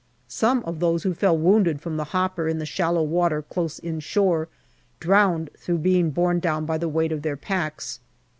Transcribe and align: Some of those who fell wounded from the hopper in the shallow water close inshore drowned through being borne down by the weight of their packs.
Some 0.27 0.63
of 0.63 0.79
those 0.79 1.03
who 1.03 1.13
fell 1.13 1.37
wounded 1.37 1.79
from 1.79 1.95
the 1.95 2.05
hopper 2.05 2.47
in 2.47 2.57
the 2.57 2.65
shallow 2.65 3.03
water 3.03 3.43
close 3.43 3.77
inshore 3.77 4.47
drowned 4.99 5.51
through 5.59 5.77
being 5.77 6.09
borne 6.09 6.39
down 6.39 6.65
by 6.65 6.79
the 6.79 6.89
weight 6.89 7.11
of 7.11 7.21
their 7.21 7.37
packs. 7.37 7.99